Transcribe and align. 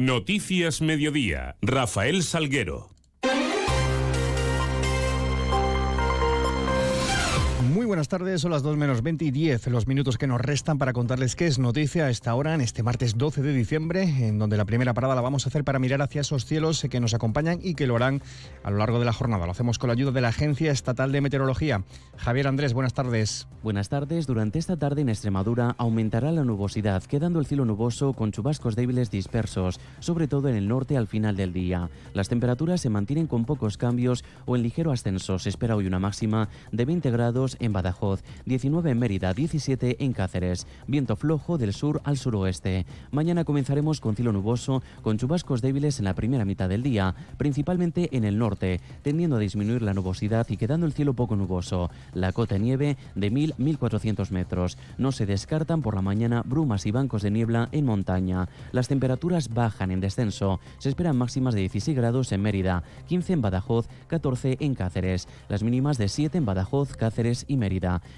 Noticias 0.00 0.80
Mediodía. 0.80 1.56
Rafael 1.60 2.22
Salguero. 2.22 2.88
Buenas 7.90 8.06
tardes, 8.06 8.40
son 8.40 8.52
las 8.52 8.62
2 8.62 8.76
menos 8.76 9.02
20 9.02 9.24
y 9.24 9.30
10, 9.32 9.66
los 9.66 9.88
minutos 9.88 10.16
que 10.16 10.28
nos 10.28 10.40
restan 10.40 10.78
para 10.78 10.92
contarles 10.92 11.34
qué 11.34 11.48
es 11.48 11.58
noticia 11.58 12.04
a 12.04 12.10
esta 12.10 12.32
hora, 12.36 12.54
en 12.54 12.60
este 12.60 12.84
martes 12.84 13.18
12 13.18 13.42
de 13.42 13.52
diciembre, 13.52 14.02
en 14.28 14.38
donde 14.38 14.56
la 14.56 14.64
primera 14.64 14.94
parada 14.94 15.16
la 15.16 15.20
vamos 15.22 15.44
a 15.44 15.48
hacer 15.48 15.64
para 15.64 15.80
mirar 15.80 16.00
hacia 16.00 16.20
esos 16.20 16.44
cielos 16.44 16.86
que 16.88 17.00
nos 17.00 17.14
acompañan 17.14 17.58
y 17.60 17.74
que 17.74 17.88
lo 17.88 17.96
harán 17.96 18.22
a 18.62 18.70
lo 18.70 18.76
largo 18.76 19.00
de 19.00 19.06
la 19.06 19.12
jornada. 19.12 19.44
Lo 19.44 19.50
hacemos 19.50 19.80
con 19.80 19.88
la 19.88 19.94
ayuda 19.94 20.12
de 20.12 20.20
la 20.20 20.28
Agencia 20.28 20.70
Estatal 20.70 21.10
de 21.10 21.20
Meteorología. 21.20 21.82
Javier 22.16 22.46
Andrés, 22.46 22.74
buenas 22.74 22.94
tardes. 22.94 23.48
Buenas 23.64 23.88
tardes. 23.88 24.28
Durante 24.28 24.60
esta 24.60 24.76
tarde 24.76 25.00
en 25.00 25.08
Extremadura 25.08 25.74
aumentará 25.76 26.30
la 26.30 26.44
nubosidad, 26.44 27.02
quedando 27.02 27.40
el 27.40 27.46
cielo 27.46 27.64
nuboso 27.64 28.12
con 28.12 28.30
chubascos 28.30 28.76
débiles 28.76 29.10
dispersos, 29.10 29.80
sobre 29.98 30.28
todo 30.28 30.48
en 30.48 30.54
el 30.54 30.68
norte 30.68 30.96
al 30.96 31.08
final 31.08 31.34
del 31.34 31.52
día. 31.52 31.90
Las 32.14 32.28
temperaturas 32.28 32.80
se 32.80 32.88
mantienen 32.88 33.26
con 33.26 33.46
pocos 33.46 33.76
cambios 33.76 34.24
o 34.46 34.54
en 34.54 34.62
ligero 34.62 34.92
ascenso. 34.92 35.40
Se 35.40 35.48
espera 35.48 35.74
hoy 35.74 35.88
una 35.88 35.98
máxima 35.98 36.48
de 36.70 36.84
20 36.84 37.10
grados 37.10 37.56
en 37.58 37.79
Badajoz, 37.80 38.22
19 38.44 38.90
en 38.90 38.98
Mérida, 38.98 39.32
17 39.32 40.04
en 40.04 40.12
Cáceres. 40.12 40.66
Viento 40.86 41.16
flojo 41.16 41.56
del 41.56 41.72
sur 41.72 42.02
al 42.04 42.18
suroeste. 42.18 42.84
Mañana 43.10 43.44
comenzaremos 43.44 44.00
con 44.00 44.16
cielo 44.16 44.32
nuboso, 44.32 44.82
con 45.00 45.16
chubascos 45.16 45.62
débiles 45.62 45.98
en 45.98 46.04
la 46.04 46.14
primera 46.14 46.44
mitad 46.44 46.68
del 46.68 46.82
día, 46.82 47.14
principalmente 47.38 48.14
en 48.14 48.24
el 48.24 48.36
norte, 48.36 48.82
tendiendo 49.02 49.36
a 49.36 49.38
disminuir 49.38 49.80
la 49.80 49.94
nubosidad 49.94 50.46
y 50.50 50.58
quedando 50.58 50.84
el 50.84 50.92
cielo 50.92 51.14
poco 51.14 51.36
nuboso. 51.36 51.90
La 52.12 52.32
cota 52.32 52.56
de 52.56 52.60
nieve 52.60 52.96
de 53.14 53.32
1000-1400 53.32 54.30
metros. 54.30 54.76
No 54.98 55.10
se 55.10 55.24
descartan 55.24 55.80
por 55.80 55.94
la 55.94 56.02
mañana 56.02 56.42
brumas 56.44 56.84
y 56.84 56.90
bancos 56.90 57.22
de 57.22 57.30
niebla 57.30 57.70
en 57.72 57.86
montaña. 57.86 58.50
Las 58.72 58.88
temperaturas 58.88 59.54
bajan 59.54 59.90
en 59.90 60.00
descenso. 60.00 60.60
Se 60.76 60.90
esperan 60.90 61.16
máximas 61.16 61.54
de 61.54 61.60
16 61.60 61.96
grados 61.96 62.30
en 62.32 62.42
Mérida, 62.42 62.82
15 63.06 63.32
en 63.32 63.40
Badajoz, 63.40 63.88
14 64.08 64.58
en 64.60 64.74
Cáceres. 64.74 65.28
Las 65.48 65.62
mínimas 65.62 65.96
de 65.96 66.10
7 66.10 66.36
en 66.36 66.44
Badajoz, 66.44 66.94
Cáceres 66.94 67.46
y 67.48 67.56
Mérida. 67.56 67.69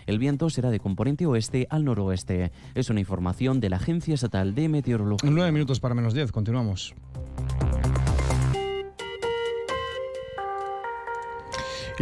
El 0.06 0.18
viento 0.18 0.48
será 0.50 0.70
de 0.70 0.80
componente 0.80 1.26
oeste 1.26 1.66
al 1.70 1.84
noroeste. 1.84 2.52
Es 2.74 2.88
una 2.90 3.00
información 3.00 3.60
de 3.60 3.68
la 3.68 3.76
Agencia 3.76 4.14
Estatal 4.14 4.54
de 4.54 4.68
Meteorología. 4.68 5.30
Nueve 5.30 5.52
minutos 5.52 5.78
para 5.78 5.94
menos 5.94 6.14
10, 6.14 6.32
continuamos. 6.32 6.94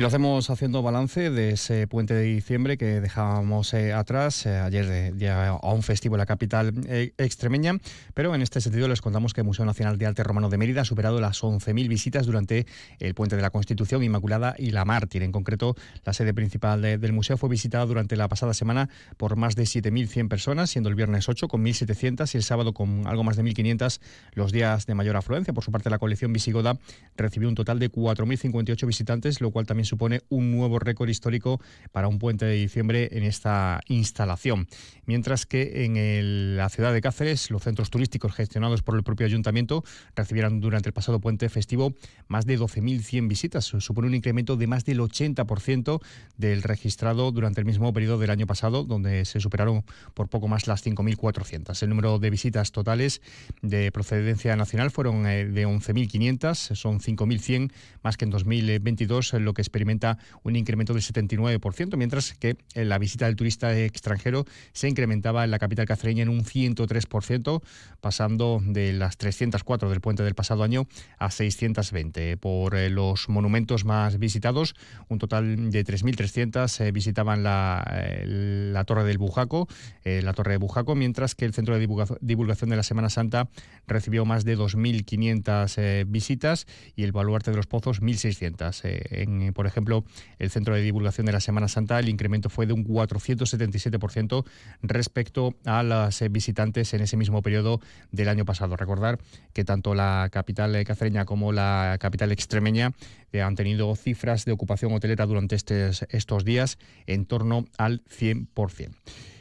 Y 0.01 0.03
lo 0.03 0.09
hacemos 0.09 0.49
haciendo 0.49 0.81
balance 0.81 1.29
de 1.29 1.51
ese 1.51 1.87
puente 1.87 2.15
de 2.15 2.23
diciembre 2.23 2.79
que 2.79 3.03
dejábamos 3.03 3.75
eh, 3.75 3.93
atrás. 3.93 4.47
Eh, 4.47 4.57
ayer 4.57 5.15
ya 5.19 5.49
a 5.49 5.73
un 5.75 5.83
festivo 5.83 6.15
en 6.15 6.21
la 6.21 6.25
capital 6.25 6.73
eh, 6.89 7.13
extremeña. 7.19 7.75
Pero 8.15 8.35
en 8.35 8.41
este 8.41 8.63
sentido 8.63 8.89
les 8.89 9.03
contamos 9.03 9.35
que 9.35 9.43
el 9.43 9.47
Museo 9.47 9.67
Nacional 9.67 9.99
de 9.99 10.07
Arte 10.07 10.25
Romano 10.25 10.49
de 10.49 10.57
Mérida 10.57 10.81
ha 10.81 10.85
superado 10.87 11.21
las 11.21 11.43
11.000 11.43 11.87
visitas 11.87 12.25
durante 12.25 12.65
el 12.99 13.15
puente 13.15 13.37
de 13.37 13.43
la 13.43 13.51
Constitución, 13.51 14.03
Inmaculada 14.03 14.55
y 14.57 14.71
la 14.71 14.87
Mártir. 14.87 15.23
En 15.23 15.33
concreto, 15.33 15.77
la 16.07 16.15
sede 16.15 16.33
principal 16.33 16.81
del 16.81 17.13
museo 17.13 17.37
fue 17.37 17.51
visitada 17.51 17.85
durante 17.85 18.17
la 18.17 18.27
pasada 18.27 18.55
semana 18.55 18.89
por 19.19 19.37
más 19.37 19.55
de 19.55 19.65
7.100 19.65 20.29
personas, 20.29 20.71
siendo 20.71 20.89
el 20.89 20.95
viernes 20.95 21.29
8 21.29 21.47
con 21.47 21.63
1.700 21.63 22.33
y 22.33 22.39
el 22.39 22.43
sábado 22.43 22.73
con 22.73 23.07
algo 23.07 23.23
más 23.23 23.37
de 23.37 23.45
1.500 23.45 24.01
los 24.33 24.51
días 24.51 24.87
de 24.87 24.95
mayor 24.95 25.19
afluencia. 25.19 25.53
Por 25.53 25.63
su 25.63 25.71
parte, 25.71 25.91
la 25.91 25.99
colección 25.99 26.33
visigoda 26.33 26.79
recibió 27.19 27.51
un 27.51 27.55
total 27.55 27.79
de 27.79 27.93
4.058 27.93 28.87
visitantes, 28.87 29.43
lo 29.43 29.51
cual 29.51 29.67
también 29.67 29.90
supone 29.91 30.23
un 30.29 30.51
nuevo 30.51 30.79
récord 30.79 31.09
histórico 31.09 31.61
para 31.93 32.09
un 32.09 32.19
puente 32.19 32.47
de 32.47 32.55
diciembre 32.55 33.09
en 33.13 33.25
esta 33.25 33.81
instalación. 33.89 34.67
Mientras 35.05 35.47
que 35.47 35.85
en 35.85 36.57
la 36.57 36.69
ciudad 36.69 36.93
de 36.93 37.01
Cáceres, 37.01 37.51
los 37.51 37.63
centros 37.63 37.91
turísticos 37.91 38.33
gestionados 38.33 38.83
por 38.83 38.97
el 38.97 39.03
propio 39.03 39.27
ayuntamiento 39.27 39.85
recibieron 40.15 40.61
durante 40.61 40.89
el 40.89 40.93
pasado 40.93 41.21
puente 41.21 41.49
festivo 41.49 41.95
más 42.29 42.47
de 42.47 42.59
12.100 42.59 43.29
visitas. 43.29 43.65
Supone 43.65 44.09
un 44.09 44.15
incremento 44.15 44.57
de 44.57 44.67
más 44.67 44.85
del 44.85 45.01
80% 45.01 46.01
del 46.37 46.63
registrado 46.63 47.33
durante 47.33 47.61
el 47.61 47.67
mismo 47.67 47.93
periodo 47.93 48.19
del 48.19 48.31
año 48.31 48.47
pasado, 48.47 48.85
donde 48.85 49.25
se 49.25 49.41
superaron 49.41 49.85
por 50.15 50.29
poco 50.29 50.47
más 50.47 50.67
las 50.67 50.87
5.400. 50.87 51.83
El 51.83 51.89
número 51.89 52.19
de 52.19 52.31
visitas 52.31 52.71
totales 52.71 53.21
de 53.63 53.91
procedencia 53.91 54.55
nacional 54.55 54.91
fueron 54.91 55.27
eh, 55.27 55.45
de 55.45 55.67
11.500, 55.67 56.77
son 56.77 57.01
5.100 57.01 57.73
más 58.03 58.17
que 58.17 58.25
en 58.25 58.31
2022, 58.31 59.35
lo 59.35 59.55
que 59.55 59.63
experimenta 59.81 60.19
un 60.43 60.57
incremento 60.57 60.93
del 60.93 61.03
79%, 61.03 61.97
mientras 61.97 62.35
que 62.35 62.57
la 62.75 62.99
visita 62.99 63.27
del 63.27 63.37
turista 63.37 63.77
extranjero 63.79 64.45
se 64.73 64.89
incrementaba 64.89 65.45
en 65.45 65.51
la 65.51 65.59
capital 65.59 65.87
cacereña 65.87 66.23
en 66.23 66.29
un 66.29 66.45
103%, 66.45 67.63
pasando 68.01 68.61
de 68.63 68.93
las 68.93 69.17
304 69.17 69.89
del 69.89 70.01
puente 70.01 70.23
del 70.23 70.35
pasado 70.35 70.63
año 70.63 70.87
a 71.19 71.31
620. 71.31 72.37
Por 72.37 72.77
eh, 72.77 72.91
los 72.91 73.29
monumentos 73.29 73.85
más 73.85 74.19
visitados, 74.19 74.75
un 75.09 75.19
total 75.19 75.71
de 75.71 75.85
3.300 75.85 76.81
eh, 76.81 76.93
visitaban 76.93 77.43
la, 77.43 77.83
eh, 77.91 78.25
la, 78.27 78.85
Torre 78.85 79.05
del 79.05 79.19
Bujaco, 79.19 79.69
la 80.05 80.33
Torre 80.35 80.53
de 80.53 80.59
Bujaco, 80.59 80.95
mientras 80.95 81.35
que 81.35 81.45
el 81.45 81.55
Centro 81.55 81.79
de 81.79 81.87
Divulgación 82.21 82.71
de 82.71 82.77
la 82.77 82.83
Semana 82.83 83.09
Santa 83.09 83.49
recibió 83.87 84.25
más 84.25 84.45
de 84.45 84.59
2.500 84.59 86.07
visitas 86.07 86.67
y 86.97 87.05
el 87.05 87.13
Baluarte 87.13 87.51
de 87.51 87.57
los 87.57 87.67
Pozos 87.67 88.03
1.600. 88.03 88.81
en, 88.83 89.53
por 89.61 89.67
ejemplo, 89.67 90.07
el 90.39 90.49
Centro 90.49 90.75
de 90.75 90.81
Divulgación 90.81 91.27
de 91.27 91.33
la 91.33 91.41
Semana 91.41 91.69
Santa, 91.69 91.99
el 91.99 92.09
incremento 92.09 92.49
fue 92.49 92.65
de 92.65 92.73
un 92.73 92.83
477% 92.83 94.47
respecto 94.81 95.55
a 95.67 95.83
las 95.83 96.25
visitantes 96.31 96.95
en 96.95 97.03
ese 97.03 97.19
mismo 97.19 97.43
periodo 97.43 97.79
del 98.11 98.31
año 98.31 98.47
pasado. 98.47 98.75
Recordar 98.77 99.19
que 99.53 99.63
tanto 99.67 99.95
la 99.95 100.31
capital 100.33 100.83
cacereña 100.87 101.27
como 101.27 101.53
la 101.53 101.99
capital 102.01 102.33
extremeña 102.33 102.95
eh, 103.33 103.43
han 103.43 103.55
tenido 103.55 103.95
cifras 103.97 104.47
de 104.47 104.53
ocupación 104.53 104.95
hotelera 104.95 105.27
durante 105.27 105.57
estos 105.57 106.45
días 106.47 106.79
en 107.07 107.27
torno 107.27 107.67
al 107.77 108.03
100%. 108.05 108.95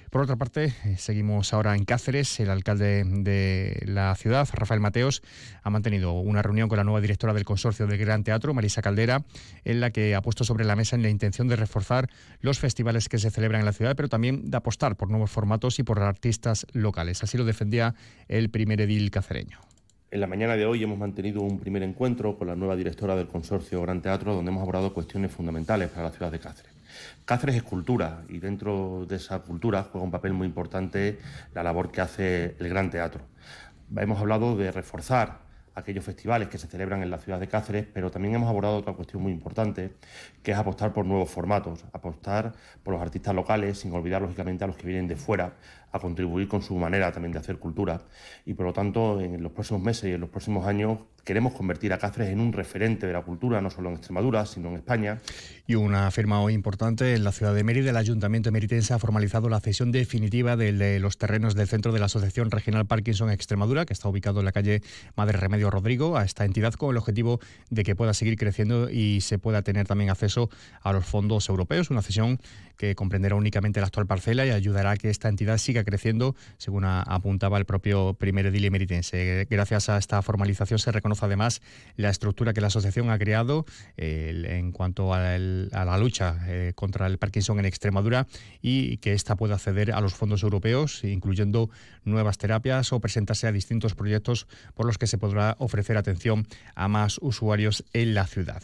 Por 0.09 0.21
otra 0.21 0.37
parte, 0.37 0.73
eh, 0.85 0.95
seguimos 0.97 1.53
ahora 1.53 1.75
en 1.75 1.85
Cáceres. 1.85 2.39
El 2.39 2.49
alcalde 2.49 3.03
de 3.05 3.83
la 3.85 4.15
ciudad, 4.15 4.47
Rafael 4.51 4.79
Mateos, 4.79 5.21
ha 5.61 5.69
mantenido 5.69 6.13
una 6.13 6.41
reunión 6.41 6.67
con 6.67 6.77
la 6.77 6.83
nueva 6.83 6.99
directora 6.99 7.31
del 7.33 7.45
consorcio 7.45 7.85
del 7.85 7.99
Gran 7.99 8.23
Teatro, 8.23 8.55
Marisa 8.55 8.81
Caldera, 8.81 9.23
en 9.65 9.79
la 9.79 9.91
que 9.91 10.15
ha 10.15 10.21
puesto 10.21 10.43
sobre 10.43 10.65
la 10.65 10.75
mesa 10.75 10.95
en 10.95 11.03
la 11.03 11.09
intención 11.09 11.47
de 11.47 11.57
reforzar 11.57 12.09
los 12.41 12.57
festivales 12.57 13.07
que 13.07 13.19
se 13.19 13.29
celebran 13.29 13.61
en 13.61 13.65
la 13.65 13.73
ciudad, 13.73 13.95
pero 13.95 14.09
también 14.09 14.49
de 14.49 14.57
apostar 14.57 14.95
por 14.95 15.11
nuevos 15.11 15.29
formatos 15.29 15.77
y 15.77 15.83
por 15.83 15.99
artistas 15.99 16.65
locales. 16.73 17.21
Así 17.21 17.37
lo 17.37 17.45
defendía 17.45 17.93
el 18.27 18.49
primer 18.49 18.81
edil 18.81 19.11
cacereño. 19.11 19.59
En 20.09 20.21
la 20.21 20.27
mañana 20.27 20.55
de 20.55 20.65
hoy 20.65 20.81
hemos 20.81 20.97
mantenido 20.97 21.41
un 21.41 21.59
primer 21.59 21.83
encuentro 21.83 22.35
con 22.35 22.47
la 22.47 22.55
nueva 22.55 22.75
directora 22.75 23.15
del 23.15 23.27
consorcio 23.27 23.79
Gran 23.83 24.01
Teatro, 24.01 24.33
donde 24.33 24.49
hemos 24.49 24.63
abordado 24.63 24.91
cuestiones 24.91 25.31
fundamentales 25.31 25.89
para 25.89 26.05
la 26.05 26.11
ciudad 26.11 26.31
de 26.31 26.39
Cáceres. 26.39 26.68
Cáceres 27.25 27.55
es 27.55 27.63
cultura 27.63 28.23
y 28.29 28.39
dentro 28.39 29.05
de 29.07 29.15
esa 29.17 29.39
cultura 29.39 29.83
juega 29.83 30.05
un 30.05 30.11
papel 30.11 30.33
muy 30.33 30.47
importante 30.47 31.19
la 31.53 31.63
labor 31.63 31.91
que 31.91 32.01
hace 32.01 32.55
el 32.59 32.69
Gran 32.69 32.89
Teatro. 32.89 33.21
Hemos 33.95 34.19
hablado 34.19 34.55
de 34.55 34.71
reforzar 34.71 35.49
aquellos 35.79 36.03
festivales 36.05 36.47
que 36.47 36.57
se 36.57 36.67
celebran 36.67 37.01
en 37.01 37.09
la 37.09 37.17
ciudad 37.17 37.39
de 37.39 37.47
Cáceres, 37.47 37.87
pero 37.91 38.11
también 38.11 38.35
hemos 38.35 38.49
abordado 38.49 38.77
otra 38.77 38.93
cuestión 38.93 39.23
muy 39.23 39.31
importante, 39.31 39.93
que 40.43 40.51
es 40.51 40.57
apostar 40.57 40.93
por 40.93 41.05
nuevos 41.05 41.29
formatos, 41.29 41.85
apostar 41.93 42.53
por 42.83 42.93
los 42.93 43.01
artistas 43.01 43.33
locales, 43.33 43.79
sin 43.79 43.93
olvidar 43.93 44.21
lógicamente 44.21 44.63
a 44.63 44.67
los 44.67 44.75
que 44.75 44.87
vienen 44.87 45.07
de 45.07 45.15
fuera, 45.15 45.53
a 45.91 45.99
contribuir 45.99 46.47
con 46.47 46.61
su 46.61 46.75
manera 46.75 47.11
también 47.11 47.31
de 47.31 47.39
hacer 47.39 47.57
cultura. 47.57 48.01
Y 48.45 48.53
por 48.53 48.65
lo 48.67 48.73
tanto, 48.73 49.19
en 49.19 49.41
los 49.41 49.51
próximos 49.51 49.81
meses 49.81 50.05
y 50.05 50.13
en 50.13 50.21
los 50.21 50.29
próximos 50.29 50.67
años 50.67 50.99
queremos 51.29 51.53
convertir 51.53 51.93
a 51.93 51.99
Cáceres 51.99 52.29
en 52.29 52.39
un 52.39 52.51
referente 52.51 53.05
de 53.05 53.13
la 53.13 53.21
cultura, 53.21 53.61
no 53.61 53.69
solo 53.69 53.89
en 53.89 53.97
Extremadura, 53.97 54.47
sino 54.47 54.69
en 54.69 54.77
España. 54.77 55.19
Y 55.67 55.75
una 55.75 56.09
firma 56.09 56.41
hoy 56.41 56.55
importante 56.55 57.13
en 57.13 57.23
la 57.23 57.31
ciudad 57.31 57.53
de 57.53 57.63
Mérida, 57.63 57.91
el 57.91 57.97
Ayuntamiento 57.97 58.51
meritense 58.51 58.95
ha 58.95 58.97
formalizado 58.97 59.47
la 59.47 59.59
cesión 59.59 59.91
definitiva 59.91 60.55
de 60.55 60.99
los 60.99 61.19
terrenos 61.19 61.53
del 61.53 61.67
centro 61.67 61.91
de 61.91 61.99
la 61.99 62.07
Asociación 62.07 62.49
Regional 62.49 62.87
Parkinson 62.87 63.29
Extremadura, 63.29 63.85
que 63.85 63.93
está 63.93 64.09
ubicado 64.09 64.39
en 64.39 64.45
la 64.45 64.51
calle 64.51 64.81
Madre 65.15 65.37
Remedio 65.37 65.69
Rodrigo, 65.69 66.17
a 66.17 66.25
esta 66.25 66.45
entidad 66.45 66.73
con 66.73 66.89
el 66.89 66.97
objetivo 66.97 67.39
de 67.69 67.83
que 67.83 67.95
pueda 67.95 68.15
seguir 68.15 68.35
creciendo 68.35 68.89
y 68.89 69.21
se 69.21 69.37
pueda 69.37 69.61
tener 69.61 69.85
también 69.85 70.09
acceso 70.09 70.49
a 70.81 70.93
los 70.93 71.05
fondos 71.05 71.47
europeos. 71.47 71.91
Una 71.91 72.01
cesión 72.01 72.39
que 72.75 72.95
comprenderá 72.95 73.35
únicamente 73.35 73.81
la 73.81 73.87
actual 73.87 74.07
parcela 74.07 74.45
y 74.47 74.51
ayudará 74.51 74.91
a 74.91 74.97
que 74.97 75.09
esta 75.09 75.27
entidad 75.27 75.57
siga 75.57 75.83
creciendo, 75.83 76.35
según 76.57 76.85
apuntaba 76.85 77.59
el 77.59 77.65
propio 77.65 78.15
primer 78.15 78.47
edil 78.47 78.71
meritense. 78.71 79.45
Gracias 79.49 79.89
a 79.89 79.97
esta 79.97 80.21
formalización 80.23 80.79
se 80.79 80.91
reconoce 80.91 81.18
además 81.23 81.61
la 81.95 82.09
estructura 82.09 82.53
que 82.53 82.61
la 82.61 82.67
asociación 82.67 83.09
ha 83.09 83.17
creado 83.17 83.65
en 83.97 84.71
cuanto 84.71 85.13
a, 85.13 85.37
la 85.37 85.97
lucha 85.97 86.37
eh, 86.47 86.73
contra 86.75 87.07
el 87.07 87.17
Parkinson 87.17 87.59
en 87.59 87.65
Extremadura 87.65 88.27
y 88.61 88.97
que 88.97 89.13
ésta 89.13 89.35
pueda 89.35 89.55
acceder 89.55 89.91
a 89.91 90.01
los 90.01 90.13
fondos 90.13 90.43
europeos, 90.43 91.03
incluyendo 91.03 91.69
nuevas 92.03 92.37
terapias 92.37 92.93
o 92.93 92.99
presentarse 92.99 93.47
a 93.47 93.51
distintos 93.51 93.95
proyectos 93.95 94.47
por 94.75 94.85
los 94.85 94.97
que 94.97 95.07
se 95.07 95.17
podrá 95.17 95.55
ofrecer 95.59 95.97
atención 95.97 96.47
a 96.75 96.87
más 96.87 97.19
usuarios 97.21 97.83
en 97.93 98.13
la 98.13 98.25
ciudad. 98.27 98.63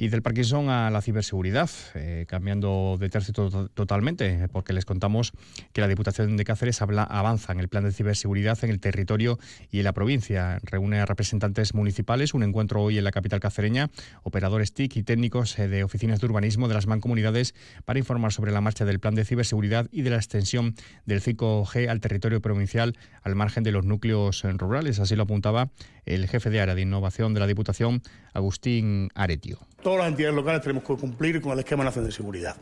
Y 0.00 0.08
del 0.08 0.22
Parkinson 0.22 0.70
a 0.70 0.88
la 0.88 1.02
ciberseguridad, 1.02 1.68
eh, 1.94 2.24
cambiando 2.26 2.96
de 2.98 3.10
tercio 3.10 3.34
totalmente, 3.34 4.48
porque 4.50 4.72
les 4.72 4.86
contamos 4.86 5.32
que 5.74 5.82
la 5.82 5.88
Diputación 5.88 6.38
de 6.38 6.44
Cáceres 6.44 6.80
habla, 6.80 7.02
avanza 7.02 7.52
en 7.52 7.60
el 7.60 7.68
plan 7.68 7.84
de 7.84 7.92
ciberseguridad 7.92 8.58
en 8.64 8.70
el 8.70 8.80
territorio 8.80 9.38
y 9.70 9.80
en 9.80 9.84
la 9.84 9.92
provincia. 9.92 10.58
Reúne 10.62 11.00
a 11.00 11.04
representantes 11.04 11.74
municipales, 11.74 12.32
un 12.32 12.44
encuentro 12.44 12.82
hoy 12.82 12.96
en 12.96 13.04
la 13.04 13.10
capital 13.10 13.40
cacereña, 13.40 13.90
operadores 14.22 14.72
TIC 14.72 14.96
y 14.96 15.02
técnicos 15.02 15.58
eh, 15.58 15.68
de 15.68 15.84
oficinas 15.84 16.18
de 16.20 16.28
urbanismo 16.28 16.66
de 16.66 16.72
las 16.72 16.86
mancomunidades 16.86 17.54
para 17.84 17.98
informar 17.98 18.32
sobre 18.32 18.52
la 18.52 18.62
marcha 18.62 18.86
del 18.86 19.00
plan 19.00 19.14
de 19.14 19.26
ciberseguridad 19.26 19.86
y 19.92 20.00
de 20.00 20.08
la 20.08 20.16
extensión 20.16 20.76
del 21.04 21.20
5G 21.20 21.90
al 21.90 22.00
territorio 22.00 22.40
provincial 22.40 22.96
al 23.22 23.34
margen 23.34 23.64
de 23.64 23.72
los 23.72 23.84
núcleos 23.84 24.44
rurales. 24.56 24.98
Así 24.98 25.14
lo 25.14 25.24
apuntaba 25.24 25.68
el 26.06 26.26
jefe 26.26 26.48
de 26.48 26.62
área 26.62 26.74
de 26.74 26.80
innovación 26.80 27.34
de 27.34 27.40
la 27.40 27.46
Diputación, 27.46 28.00
Agustín 28.32 29.10
Aretio 29.14 29.58
todas 29.82 29.98
las 30.00 30.08
entidades 30.08 30.34
locales 30.34 30.62
tenemos 30.62 30.84
que 30.84 30.94
cumplir 30.94 31.40
con 31.40 31.52
el 31.52 31.58
esquema 31.60 31.84
nacional 31.84 32.10
de 32.10 32.14
seguridad. 32.14 32.56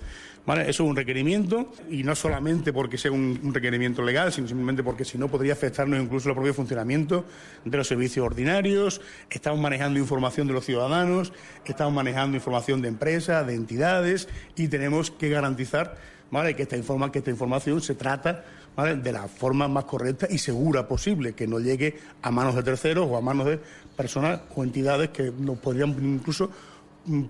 ¿Vale? 0.46 0.62
Eso 0.62 0.82
es 0.82 0.88
un 0.88 0.96
requerimiento 0.96 1.72
y 1.90 2.02
no 2.04 2.14
solamente 2.14 2.72
porque 2.72 2.96
sea 2.96 3.12
un, 3.12 3.52
requerimiento 3.52 4.02
legal, 4.02 4.32
sino 4.32 4.48
simplemente 4.48 4.82
porque 4.82 5.04
si 5.04 5.18
no 5.18 5.28
podría 5.28 5.52
afectarnos 5.52 6.00
incluso 6.00 6.30
el 6.30 6.34
propio 6.34 6.54
funcionamiento 6.54 7.26
de 7.66 7.76
los 7.76 7.86
servicios 7.86 8.24
ordinarios. 8.24 9.02
Estamos 9.28 9.60
manejando 9.60 9.98
información 9.98 10.46
de 10.46 10.54
los 10.54 10.64
ciudadanos, 10.64 11.34
estamos 11.66 11.92
manejando 11.92 12.36
información 12.36 12.80
de 12.80 12.88
empresas, 12.88 13.46
de 13.46 13.54
entidades 13.54 14.28
y 14.56 14.68
tenemos 14.68 15.10
que 15.10 15.28
garantizar 15.28 15.96
¿vale? 16.30 16.56
que, 16.56 16.62
esta 16.62 16.78
informa, 16.78 17.12
que 17.12 17.18
esta 17.18 17.30
información 17.30 17.82
se 17.82 17.94
trata 17.94 18.44
de 18.86 19.12
la 19.12 19.26
forma 19.26 19.66
más 19.66 19.84
correcta 19.84 20.28
y 20.30 20.38
segura 20.38 20.86
posible, 20.86 21.32
que 21.32 21.48
no 21.48 21.58
llegue 21.58 21.98
a 22.22 22.30
manos 22.30 22.54
de 22.54 22.62
terceros 22.62 23.08
o 23.10 23.16
a 23.16 23.20
manos 23.20 23.46
de 23.46 23.58
personas 23.96 24.40
o 24.54 24.62
entidades 24.62 25.08
que 25.08 25.32
nos 25.36 25.58
podrían 25.58 25.90
incluso 26.00 26.48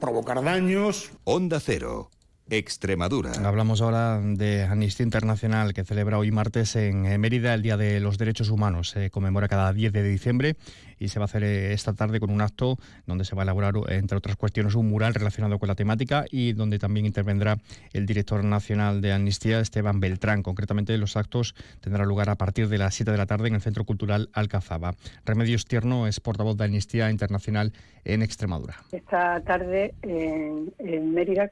provocar 0.00 0.42
daños. 0.42 1.10
Onda 1.25 1.60
Cero. 1.60 2.10
Extremadura. 2.50 3.32
Hablamos 3.44 3.80
ahora 3.80 4.20
de 4.20 4.64
Amnistía 4.64 5.04
Internacional 5.04 5.74
que 5.74 5.84
celebra 5.84 6.18
hoy 6.18 6.30
martes 6.30 6.76
en 6.76 7.20
Mérida 7.20 7.54
el 7.54 7.62
Día 7.62 7.76
de 7.76 8.00
los 8.00 8.18
Derechos 8.18 8.50
Humanos. 8.50 8.90
Se 8.90 9.10
conmemora 9.10 9.48
cada 9.48 9.72
10 9.72 9.92
de 9.92 10.02
diciembre 10.02 10.56
y 10.98 11.08
se 11.08 11.18
va 11.18 11.24
a 11.24 11.26
hacer 11.26 11.44
eh, 11.44 11.72
esta 11.72 11.92
tarde 11.92 12.20
con 12.20 12.30
un 12.30 12.40
acto 12.40 12.78
donde 13.06 13.24
se 13.24 13.34
va 13.34 13.42
a 13.42 13.44
elaborar, 13.44 13.74
entre 13.88 14.18
otras 14.18 14.36
cuestiones, 14.36 14.74
un 14.74 14.88
mural 14.88 15.14
relacionado 15.14 15.58
con 15.58 15.68
la 15.68 15.74
temática 15.74 16.24
y 16.30 16.52
donde 16.52 16.78
también 16.78 17.06
intervendrá 17.06 17.58
el 17.92 18.06
director 18.06 18.44
nacional 18.44 19.00
de 19.00 19.12
Amnistía, 19.12 19.60
Esteban 19.60 20.00
Beltrán. 20.00 20.42
Concretamente, 20.42 20.96
los 20.98 21.16
actos 21.16 21.54
tendrán 21.80 22.08
lugar 22.08 22.30
a 22.30 22.36
partir 22.36 22.68
de 22.68 22.78
las 22.78 22.94
7 22.94 23.10
de 23.10 23.18
la 23.18 23.26
tarde 23.26 23.48
en 23.48 23.54
el 23.54 23.60
Centro 23.60 23.84
Cultural 23.84 24.28
Alcazaba. 24.32 24.94
Remedios 25.24 25.66
Tierno 25.66 26.06
es 26.06 26.20
portavoz 26.20 26.56
de 26.56 26.64
Amnistía 26.64 27.10
Internacional 27.10 27.72
en 28.04 28.22
Extremadura. 28.22 28.76
Esta 28.90 29.40
tarde 29.42 29.94
en, 30.02 30.72
Mérida 31.14 31.48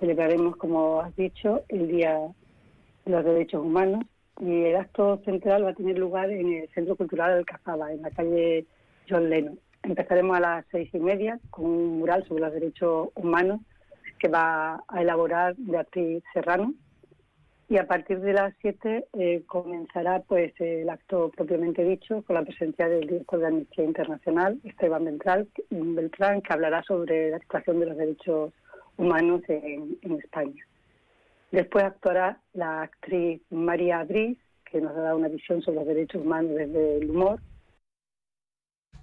celebraremos, 0.00 0.56
como 0.56 1.00
has 1.00 1.14
dicho, 1.14 1.62
el 1.68 1.86
Día 1.88 2.18
de 3.04 3.12
los 3.12 3.24
Derechos 3.24 3.64
Humanos 3.64 4.04
y 4.40 4.64
el 4.64 4.76
acto 4.76 5.20
central 5.24 5.64
va 5.64 5.70
a 5.70 5.74
tener 5.74 5.98
lugar 5.98 6.30
en 6.30 6.52
el 6.54 6.68
Centro 6.70 6.96
Cultural 6.96 7.32
Alcazaba, 7.32 7.92
en 7.92 8.02
la 8.02 8.10
calle 8.10 8.64
John 9.08 9.28
Lennon. 9.28 9.60
Empezaremos 9.82 10.36
a 10.36 10.40
las 10.40 10.66
seis 10.70 10.88
y 10.92 10.98
media 10.98 11.38
con 11.50 11.66
un 11.66 11.98
mural 11.98 12.26
sobre 12.26 12.42
los 12.42 12.52
derechos 12.52 13.08
humanos 13.14 13.60
que 14.18 14.28
va 14.28 14.82
a 14.88 15.02
elaborar 15.02 15.54
Beatriz 15.58 16.22
Serrano 16.32 16.74
y 17.68 17.78
a 17.78 17.86
partir 17.86 18.20
de 18.20 18.32
las 18.32 18.52
siete 18.60 19.06
eh, 19.12 19.44
comenzará 19.46 20.20
pues 20.20 20.52
el 20.58 20.88
acto 20.88 21.30
propiamente 21.30 21.84
dicho 21.84 22.22
con 22.22 22.34
la 22.34 22.42
presencia 22.42 22.88
del 22.88 23.06
director 23.06 23.38
de 23.38 23.46
Amnistía 23.46 23.84
Internacional, 23.84 24.58
Esteban 24.64 25.04
Beltrán, 25.04 25.48
Beltrán 25.70 26.42
que 26.42 26.52
hablará 26.52 26.82
sobre 26.82 27.30
la 27.30 27.38
situación 27.38 27.80
de 27.80 27.86
los 27.86 27.96
derechos 27.96 28.52
humanos 28.52 28.69
en, 29.02 30.18
España. 30.18 30.64
Después 31.50 31.84
actuará 31.84 32.40
la 32.52 32.82
actriz 32.82 33.40
María 33.50 34.04
Briz, 34.04 34.38
que 34.70 34.80
nos 34.80 34.94
dará 34.94 35.16
una 35.16 35.28
visión 35.28 35.62
sobre 35.62 35.78
los 35.78 35.86
derechos 35.86 36.22
humanos 36.22 36.52
desde 36.54 36.98
el 36.98 37.10
humor, 37.10 37.40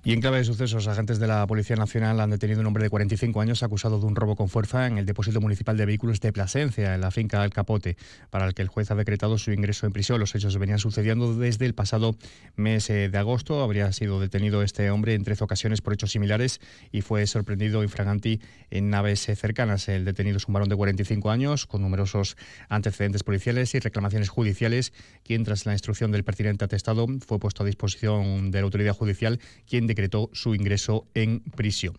y 0.07 0.13
en 0.13 0.21
clave 0.21 0.38
de 0.38 0.45
sucesos, 0.45 0.88
agentes 0.88 1.19
de 1.19 1.27
la 1.27 1.45
Policía 1.48 1.75
Nacional 1.75 2.21
han 2.21 2.30
detenido 2.30 2.62
un 2.62 2.68
hombre 2.68 2.81
de 2.81 2.89
45 2.89 3.42
años 3.42 3.62
acusado 3.62 4.00
de 4.00 4.06
un 4.06 4.15
robo 4.15 4.38
con 4.38 4.48
fuerza 4.48 4.88
en 4.88 4.98
el 4.98 5.06
depósito 5.06 5.42
municipal 5.42 5.75
de 5.75 5.86
vehículos 5.86 6.21
de 6.21 6.31
Plasencia, 6.31 6.95
en 6.95 7.01
la 7.01 7.12
finca 7.12 7.44
El 7.44 7.51
Capote, 7.51 7.98
para 8.30 8.45
el 8.45 8.54
que 8.54 8.62
el 8.62 8.69
juez 8.69 8.89
ha 8.89 8.95
decretado 8.95 9.38
su 9.38 9.51
ingreso 9.51 9.86
en 9.86 9.92
prisión. 9.92 10.21
Los 10.21 10.33
hechos 10.33 10.57
venían 10.57 10.80
sucediendo 10.80 11.36
desde 11.36 11.65
el 11.65 11.74
pasado 11.74 12.15
mes 12.56 12.89
eh, 12.89 13.09
de 13.09 13.18
agosto. 13.18 13.62
Habría 13.62 13.92
sido 13.92 14.21
detenido 14.21 14.63
este 14.63 14.89
hombre 14.92 15.13
en 15.13 15.25
13 15.25 15.44
ocasiones 15.44 15.81
por 15.81 15.92
hechos 15.92 16.13
similares 16.13 16.62
y 16.94 17.01
fue 17.01 17.27
sorprendido 17.27 17.83
infraganti 17.83 18.39
en 18.71 18.89
naves 18.89 19.27
eh, 19.27 19.36
cercanas. 19.36 19.89
El 19.89 20.06
detenido 20.06 20.38
es 20.38 20.48
un 20.48 20.54
varón 20.54 20.69
de 20.69 20.77
45 20.77 21.31
años 21.31 21.65
con 21.65 21.81
numerosos 21.81 22.38
antecedentes 22.69 23.24
policiales 23.24 23.75
y 23.75 23.80
reclamaciones 23.80 24.30
judiciales, 24.30 24.94
quien 25.25 25.44
tras 25.44 25.65
la 25.65 25.74
instrucción 25.74 26.13
del 26.13 26.24
pertinente 26.24 26.63
atestado 26.63 27.07
fue 27.27 27.39
puesto 27.39 27.63
a 27.63 27.65
disposición 27.65 28.51
de 28.51 28.59
la 28.59 28.63
autoridad 28.63 28.94
judicial, 28.94 29.42
quien 29.68 29.86
decretó 29.97 30.29
su 30.31 30.53
ingreso 30.53 31.07
en 31.15 31.39
prisión. 31.39 31.97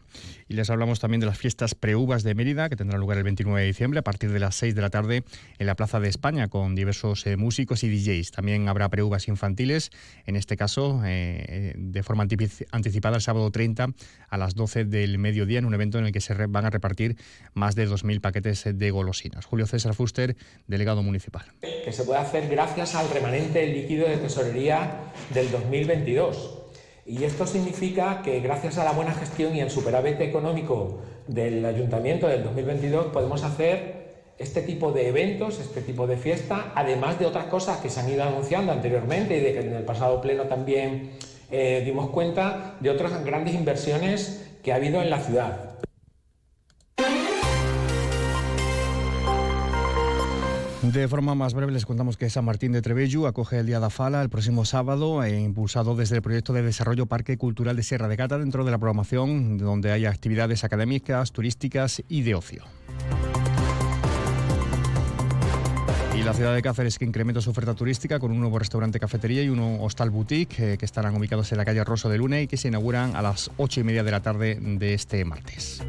Y 0.49 0.55
les 0.55 0.71
hablamos 0.71 1.01
también 1.01 1.21
de 1.21 1.27
las 1.27 1.37
fiestas 1.37 1.75
preuvas 1.75 2.23
de 2.23 2.37
Mérida, 2.37 2.69
que 2.69 2.77
tendrán 2.77 3.01
lugar 3.01 3.19
el 3.19 3.25
29 3.25 3.61
de 3.61 3.67
diciembre 3.67 3.99
a 3.99 4.03
partir 4.03 4.31
de 4.31 4.39
las 4.39 4.55
6 4.55 4.77
de 4.77 4.81
la 4.81 4.89
tarde 4.89 5.25
en 5.59 5.67
la 5.67 5.75
Plaza 5.75 5.99
de 5.99 6.09
España, 6.09 6.47
con 6.47 6.77
diversos 6.77 7.27
eh, 7.27 7.37
músicos 7.37 7.83
y 7.83 7.89
DJs. 7.91 8.31
También 8.31 8.69
habrá 8.69 8.89
preuvas 8.89 9.27
infantiles, 9.27 9.91
en 10.27 10.37
este 10.37 10.57
caso 10.57 11.03
eh, 11.05 11.75
de 11.77 12.03
forma 12.05 12.25
anticipada 12.71 13.17
el 13.17 13.23
sábado 13.23 13.51
30 13.51 13.89
a 14.29 14.39
las 14.39 14.55
12 14.55 14.85
del 14.85 15.19
mediodía, 15.19 15.59
en 15.59 15.65
un 15.65 15.75
evento 15.75 15.99
en 15.99 16.07
el 16.07 16.13
que 16.13 16.21
se 16.21 16.35
van 16.35 16.67
a 16.67 16.71
repartir 16.71 17.17
más 17.55 17.75
de 17.75 17.89
2.000 17.89 18.21
paquetes 18.21 18.65
de 18.73 18.91
golosinas. 18.93 19.45
Julio 19.45 19.67
César 19.67 19.95
Fuster, 19.95 20.37
delegado 20.69 21.03
municipal. 21.03 21.47
Que 21.61 21.93
se 21.93 22.05
puede 22.05 22.21
hacer 22.21 22.49
gracias 22.49 22.95
al 22.95 23.11
remanente 23.11 23.67
líquido 23.67 24.09
de 24.09 24.19
tesorería 24.19 25.01
del 25.35 25.51
2022 25.51 26.58
y 27.09 27.25
esto 27.25 27.47
significa 27.47 28.21
que 28.23 28.41
gracias 28.41 28.77
a 28.77 28.85
la 28.85 28.93
buena 28.93 29.13
gestión 29.13 29.57
y 29.57 29.61
el 29.61 29.71
superávit 29.71 30.21
económico 30.21 30.99
del 31.27 31.65
ayuntamiento 31.65 32.29
del 32.29 32.45
2022 32.45 33.07
podemos 33.07 33.43
hacer 33.45 34.09
este 34.37 34.61
tipo 34.61 34.93
de 34.93 35.09
eventos, 35.09 35.59
este 35.59 35.81
tipo 35.81 36.07
de 36.07 36.19
fiesta, 36.19 36.71
además 36.75 37.19
de 37.19 37.25
otras 37.25 37.47
cosas 37.47 37.79
que 37.79 37.89
se 37.89 38.01
han 38.01 38.11
ido 38.11 38.23
anunciando 38.23 38.73
anteriormente 38.73 39.39
y 39.39 39.41
de 39.41 39.53
que 39.55 39.61
en 39.61 39.73
el 39.73 39.85
pasado 39.85 40.21
pleno 40.21 40.45
también 40.45 41.13
eh, 41.51 41.83
dimos 41.83 42.11
cuenta 42.11 42.77
de 42.81 42.91
otras 42.91 43.25
grandes 43.25 43.55
inversiones 43.55 44.47
que 44.63 44.73
ha 44.73 44.77
habido 44.77 45.01
en 45.01 45.09
la 45.09 45.21
ciudad. 45.21 45.68
De 50.83 51.09
forma 51.09 51.35
más 51.35 51.55
breve 51.55 51.73
les 51.73 51.85
contamos 51.85 52.17
que 52.17 52.31
San 52.31 52.45
Martín 52.45 52.71
de 52.71 52.81
Trebellu 52.81 53.27
acoge 53.27 53.59
el 53.59 53.67
Día 53.67 53.81
da 53.81 53.91
Fala 53.91 54.23
el 54.23 54.29
próximo 54.29 54.65
sábado 54.65 55.25
e 55.25 55.41
impulsado 55.41 55.97
desde 55.97 56.15
el 56.15 56.23
proyecto 56.23 56.53
de 56.53 56.63
desarrollo 56.63 57.07
Parque 57.07 57.37
Cultural 57.37 57.75
de 57.75 57.83
Sierra 57.83 58.07
de 58.07 58.15
Gata 58.15 58.39
dentro 58.39 58.65
de 58.65 58.71
la 58.71 58.79
programación 58.79 59.59
donde 59.59 59.91
hay 59.91 60.07
actividades 60.07 60.63
académicas, 60.63 61.33
turísticas 61.33 62.03
y 62.09 62.23
de 62.23 62.37
ocio. 62.37 62.63
Y 66.17 66.23
la 66.23 66.33
ciudad 66.33 66.55
de 66.55 66.63
Cáceres 66.63 66.97
que 66.97 67.05
incrementa 67.05 67.41
su 67.41 67.51
oferta 67.51 67.75
turística 67.75 68.21
con 68.21 68.31
un 68.31 68.39
nuevo 68.39 68.59
restaurante 68.59 69.01
cafetería 69.01 69.43
y 69.43 69.49
un 69.49 69.79
hostal 69.81 70.11
boutique 70.11 70.75
eh, 70.75 70.79
que 70.79 70.85
estarán 70.85 71.17
ubicados 71.17 71.51
en 71.51 71.59
la 71.59 71.65
calle 71.65 71.83
Rosso 71.83 72.09
de 72.09 72.19
Luna 72.19 72.41
y 72.41 72.47
que 72.47 72.57
se 72.57 72.69
inauguran 72.69 73.17
a 73.17 73.23
las 73.23 73.51
ocho 73.57 73.81
y 73.81 73.85
media 73.85 74.05
de 74.05 74.11
la 74.13 74.23
tarde 74.23 74.59
de 74.61 74.95
este 74.95 75.25
martes. 75.25 75.83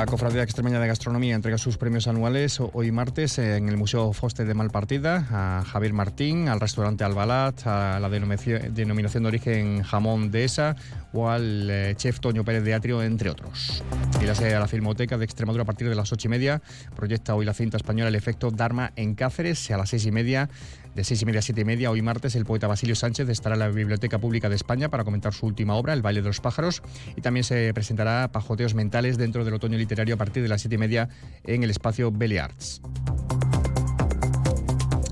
La 0.00 0.06
Cofradía 0.06 0.42
Extremeña 0.42 0.80
de 0.80 0.86
Gastronomía 0.86 1.34
entrega 1.34 1.58
sus 1.58 1.76
premios 1.76 2.06
anuales 2.06 2.58
hoy 2.58 2.90
martes 2.90 3.38
en 3.38 3.68
el 3.68 3.76
Museo 3.76 4.14
Foster 4.14 4.46
de 4.46 4.54
Malpartida 4.54 5.26
a 5.30 5.62
Javier 5.62 5.92
Martín, 5.92 6.48
al 6.48 6.58
restaurante 6.58 7.04
Albalat, 7.04 7.66
a 7.66 8.00
la 8.00 8.08
denominación 8.08 9.22
de 9.22 9.28
origen 9.28 9.82
Jamón 9.82 10.30
de 10.30 10.44
Esa 10.44 10.74
o 11.12 11.28
al 11.28 11.68
eh, 11.70 11.94
chef 11.98 12.18
Toño 12.18 12.44
Pérez 12.44 12.64
de 12.64 12.72
Atrio, 12.72 13.02
entre 13.02 13.28
otros. 13.28 13.84
Y 14.22 14.24
la 14.24 14.34
sede 14.34 14.54
de 14.54 14.58
la 14.58 14.68
Filmoteca 14.68 15.18
de 15.18 15.26
Extremadura 15.26 15.64
a 15.64 15.66
partir 15.66 15.90
de 15.90 15.94
las 15.94 16.10
ocho 16.12 16.28
y 16.28 16.30
media 16.30 16.62
proyecta 16.96 17.34
hoy 17.34 17.44
la 17.44 17.52
cinta 17.52 17.76
española 17.76 18.08
El 18.08 18.14
efecto 18.14 18.50
Dharma 18.50 18.92
en 18.96 19.14
Cáceres 19.14 19.70
a 19.70 19.76
las 19.76 19.90
seis 19.90 20.06
y 20.06 20.12
media 20.12 20.48
de 20.94 21.04
seis 21.04 21.22
y 21.22 21.26
media 21.26 21.38
a 21.38 21.42
siete 21.42 21.60
y 21.60 21.64
media, 21.64 21.90
hoy 21.90 22.02
martes, 22.02 22.34
el 22.34 22.44
poeta 22.44 22.66
Basilio 22.66 22.96
Sánchez 22.96 23.28
estará 23.28 23.54
en 23.54 23.60
la 23.60 23.68
Biblioteca 23.68 24.18
Pública 24.18 24.48
de 24.48 24.56
España 24.56 24.88
para 24.88 25.04
comentar 25.04 25.32
su 25.32 25.46
última 25.46 25.74
obra, 25.74 25.92
El 25.92 26.02
baile 26.02 26.20
de 26.20 26.26
los 26.26 26.40
pájaros, 26.40 26.82
y 27.16 27.20
también 27.20 27.44
se 27.44 27.72
presentará 27.74 28.28
Pajoteos 28.32 28.74
mentales 28.74 29.16
dentro 29.16 29.44
del 29.44 29.54
otoño 29.54 29.78
literario 29.78 29.89
a 29.90 30.16
partir 30.16 30.42
de 30.42 30.48
las 30.48 30.60
siete 30.60 30.76
y 30.76 30.78
media 30.78 31.08
en 31.44 31.64
el 31.64 31.70
espacio 31.70 32.12
Belle 32.12 32.40
Arts. 32.40 32.80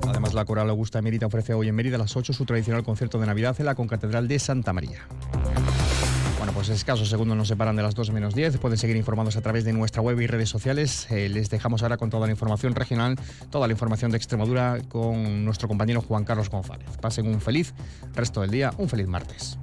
Además, 0.07 0.35
la 0.35 0.45
Coral 0.45 0.71
Augusta 0.71 1.03
Mérida 1.03 1.27
ofrece 1.27 1.53
hoy 1.53 1.69
en 1.69 1.75
Mérida 1.75 1.97
a 1.97 1.99
las 1.99 2.17
8 2.17 2.33
su 2.33 2.45
tradicional 2.45 2.85
concierto 2.85 3.19
de 3.19 3.27
Navidad 3.27 3.57
en 3.59 3.67
la 3.67 3.75
Concatedral 3.75 4.29
de 4.29 4.39
Santa 4.39 4.73
María. 4.73 5.07
Bueno, 6.39 6.53
pues 6.53 6.69
escasos 6.69 7.09
segundos 7.09 7.37
nos 7.37 7.49
separan 7.49 7.75
de 7.75 7.83
las 7.83 7.97
2 7.97 8.13
menos 8.13 8.35
10. 8.35 8.59
Pueden 8.59 8.79
seguir 8.79 8.97
informados 8.97 9.37
a 9.37 9.41
través 9.41 9.65
de 9.65 9.73
nuestra 9.73 10.01
web 10.01 10.21
y 10.21 10.29
redes 10.29 10.49
sociales. 10.49 11.11
Eh, 11.11 11.29
les 11.29 11.51
dejamos 11.51 11.83
ahora 11.83 11.97
con 11.97 12.09
toda 12.09 12.27
la 12.27 12.33
información 12.33 12.75
regional, 12.75 13.17
toda 13.51 13.67
la 13.67 13.73
información 13.73 14.13
de 14.13 14.17
Extremadura 14.17 14.79
con 14.89 15.45
nuestro 15.45 15.67
compañero 15.67 16.01
Juan 16.03 16.25
Carlos 16.25 16.51
González. 16.51 16.89
Pasen 17.01 17.27
un 17.27 17.41
feliz 17.41 17.75
resto 18.15 18.41
del 18.41 18.53
día, 18.53 18.73
un 18.79 18.89
feliz 18.89 19.09
martes. 19.09 19.59